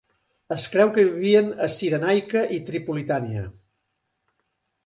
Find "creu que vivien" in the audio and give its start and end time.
0.75-1.51